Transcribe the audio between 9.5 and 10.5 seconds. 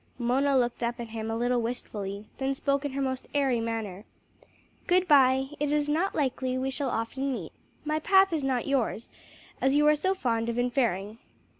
as you are so fond